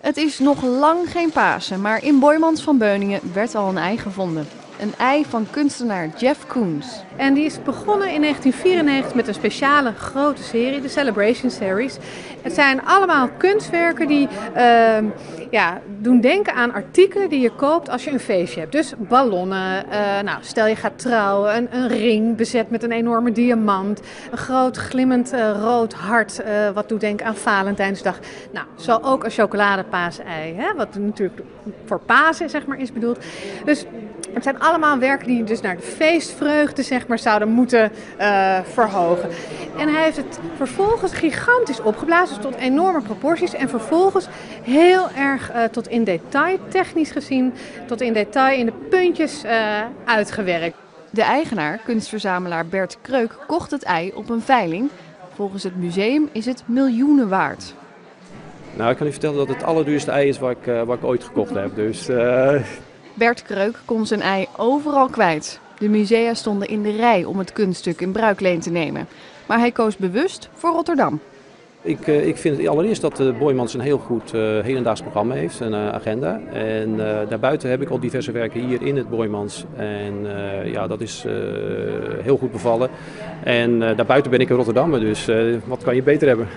Het 0.00 0.16
is 0.16 0.38
nog 0.38 0.62
lang 0.62 1.10
geen 1.10 1.30
Pasen, 1.30 1.80
maar 1.80 2.04
in 2.04 2.18
Boymans 2.18 2.62
van 2.62 2.78
Beuningen 2.78 3.20
werd 3.32 3.54
al 3.54 3.68
een 3.68 3.78
ei 3.78 3.98
gevonden. 3.98 4.46
Een 4.80 4.94
ei 4.98 5.24
van 5.24 5.46
kunstenaar 5.50 6.08
Jeff 6.16 6.46
Koons. 6.46 7.02
En 7.16 7.34
die 7.34 7.44
is 7.44 7.62
begonnen 7.62 8.12
in 8.12 8.20
1994 8.20 9.14
met 9.14 9.28
een 9.28 9.34
speciale 9.34 9.92
grote 9.92 10.42
serie, 10.42 10.80
de 10.80 10.88
Celebration 10.88 11.50
Series. 11.50 11.96
Het 12.42 12.54
zijn 12.54 12.84
allemaal 12.84 13.28
kunstwerken 13.36 14.06
die 14.06 14.28
uh, 14.56 14.98
ja, 15.50 15.80
doen 15.98 16.20
denken 16.20 16.54
aan 16.54 16.72
artikelen 16.72 17.28
die 17.28 17.40
je 17.40 17.50
koopt 17.50 17.88
als 17.88 18.04
je 18.04 18.10
een 18.10 18.20
feestje 18.20 18.60
hebt. 18.60 18.72
Dus 18.72 18.92
ballonnen, 18.98 19.84
uh, 19.86 20.20
nou, 20.20 20.38
stel 20.40 20.66
je 20.66 20.76
gaat 20.76 20.98
trouwen, 20.98 21.56
een, 21.56 21.68
een, 21.70 21.88
ring 21.88 22.36
bezet 22.36 22.70
met 22.70 22.82
een 22.82 22.92
enorme 22.92 23.32
diamant, 23.32 24.00
een 24.30 24.38
groot 24.38 24.76
glimmend 24.76 25.32
uh, 25.32 25.50
rood 25.60 25.92
hart, 25.94 26.40
uh, 26.40 26.70
wat 26.70 26.88
doet 26.88 27.00
denken 27.00 27.26
aan 27.26 27.36
Valentijnsdag. 27.36 28.18
Nou, 28.50 28.66
zo 28.76 28.98
ook 29.02 29.24
een 29.24 29.30
chocoladepaasei, 29.30 30.54
hè, 30.54 30.74
wat 30.74 30.98
natuurlijk 30.98 31.40
voor 31.84 32.00
Pasen 32.00 32.50
zeg 32.50 32.66
maar, 32.66 32.78
is 32.78 32.92
bedoeld. 32.92 33.18
Dus 33.64 33.84
het 34.36 34.44
zijn 34.44 34.58
allemaal 34.58 34.98
werken 34.98 35.26
die 35.26 35.44
dus 35.44 35.60
naar 35.60 35.76
de 35.76 35.82
feestvreugde 35.82 36.82
zeg 36.82 37.06
maar, 37.06 37.18
zouden 37.18 37.48
moeten 37.48 37.92
uh, 38.20 38.58
verhogen. 38.72 39.28
En 39.78 39.88
hij 39.88 40.02
heeft 40.02 40.16
het 40.16 40.38
vervolgens 40.56 41.12
gigantisch 41.12 41.80
opgeblazen, 41.80 42.40
tot 42.40 42.54
enorme 42.54 43.00
proporties. 43.00 43.54
En 43.54 43.68
vervolgens 43.68 44.28
heel 44.62 45.10
erg 45.10 45.52
uh, 45.54 45.64
tot 45.64 45.88
in 45.88 46.04
detail, 46.04 46.58
technisch 46.68 47.10
gezien, 47.10 47.52
tot 47.86 48.00
in 48.00 48.12
detail 48.12 48.58
in 48.58 48.66
de 48.66 48.72
puntjes 48.90 49.44
uh, 49.44 49.50
uitgewerkt. 50.04 50.76
De 51.10 51.22
eigenaar, 51.22 51.80
kunstverzamelaar 51.84 52.66
Bert 52.66 52.98
Kreuk, 53.02 53.38
kocht 53.46 53.70
het 53.70 53.82
ei 53.82 54.12
op 54.14 54.30
een 54.30 54.42
veiling. 54.42 54.90
Volgens 55.34 55.62
het 55.62 55.76
museum 55.76 56.28
is 56.32 56.46
het 56.46 56.62
miljoenen 56.66 57.28
waard. 57.28 57.74
Nou, 58.74 58.90
ik 58.90 58.96
kan 58.96 59.06
u 59.06 59.10
vertellen 59.10 59.36
dat 59.36 59.48
het 59.48 59.62
allerduurste 59.62 60.10
ei 60.10 60.28
is 60.28 60.38
wat 60.38 60.50
ik, 60.50 60.66
uh, 60.66 60.82
wat 60.82 60.96
ik 60.96 61.04
ooit 61.04 61.24
gekocht 61.24 61.54
heb. 61.54 61.74
Dus, 61.74 62.08
Bert 63.16 63.42
Kreuk 63.42 63.80
kon 63.84 64.06
zijn 64.06 64.20
ei 64.20 64.46
overal 64.56 65.08
kwijt. 65.08 65.60
De 65.78 65.88
musea 65.88 66.34
stonden 66.34 66.68
in 66.68 66.82
de 66.82 66.96
rij 66.96 67.24
om 67.24 67.38
het 67.38 67.52
kunststuk 67.52 68.00
in 68.00 68.12
bruikleen 68.12 68.60
te 68.60 68.70
nemen. 68.70 69.08
Maar 69.46 69.58
hij 69.58 69.70
koos 69.70 69.96
bewust 69.96 70.48
voor 70.54 70.70
Rotterdam. 70.70 71.20
Ik, 71.82 72.06
uh, 72.06 72.26
ik 72.26 72.36
vind 72.36 72.66
allereerst 72.66 73.00
dat 73.00 73.20
uh, 73.20 73.38
Boymans 73.38 73.74
een 73.74 73.80
heel 73.80 73.98
goed 73.98 74.34
uh, 74.34 74.40
hedendaags 74.60 75.00
programma 75.00 75.34
heeft, 75.34 75.60
een 75.60 75.74
agenda. 75.74 76.40
En 76.52 76.96
daarbuiten 77.28 77.70
heb 77.70 77.82
ik 77.82 77.90
al 77.90 78.00
diverse 78.00 78.32
werken 78.32 78.60
hier 78.60 78.82
in 78.82 78.96
het 78.96 79.08
Boymans. 79.08 79.64
En 79.76 80.26
ja, 80.64 80.86
dat 80.86 81.00
is 81.00 81.24
heel 82.22 82.36
goed 82.36 82.52
bevallen. 82.52 82.90
En 83.44 83.78
daarbuiten 83.78 84.30
ben 84.30 84.40
ik 84.40 84.50
een 84.50 84.56
Rotterdammer, 84.56 85.00
dus 85.00 85.28
wat 85.64 85.82
kan 85.82 85.94
je 85.94 86.02
beter 86.02 86.28
hebben? 86.28 86.48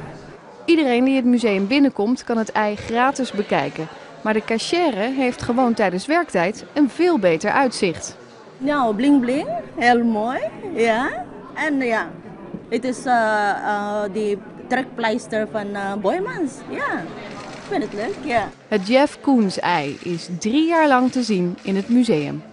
Iedereen 0.66 1.04
die 1.04 1.16
het 1.16 1.26
museum 1.26 1.68
binnenkomt 1.68 2.23
kan 2.23 2.38
het 2.38 2.52
ei 2.52 2.76
gratis 2.76 3.32
bekijken. 3.32 3.88
Maar 4.22 4.34
de 4.34 4.44
cachère 4.44 5.09
heeft 5.12 5.42
gewoon 5.42 5.73
tijdens 5.73 6.06
werktijd 6.06 6.66
een 6.73 6.89
veel 6.89 7.20
beter 7.20 7.52
uitzicht. 7.52 8.17
Nou, 8.58 8.95
bling 8.95 9.22
bling, 9.22 9.48
heel 9.76 10.03
mooi. 10.03 10.39
Ja. 10.73 11.26
En 11.53 11.78
ja, 11.78 12.09
het 12.70 12.84
is 12.84 13.06
uh, 13.06 13.14
uh, 13.14 14.02
die 14.14 14.38
trekpleister 14.67 15.48
van 15.52 15.67
uh, 15.67 15.94
Boymans. 15.94 16.53
Ja, 16.70 17.00
ik 17.52 17.67
vind 17.70 17.84
het 17.84 17.94
leuk, 17.94 18.16
ja. 18.23 18.50
Het 18.67 18.88
Jeff 18.88 19.20
Koens 19.22 19.59
ei 19.59 19.98
is 20.03 20.30
drie 20.39 20.67
jaar 20.67 20.88
lang 20.88 21.11
te 21.11 21.23
zien 21.23 21.58
in 21.61 21.76
het 21.76 21.89
museum. 21.89 22.44